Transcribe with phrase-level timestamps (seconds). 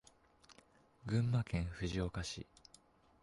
[1.05, 2.47] 群馬県藤岡市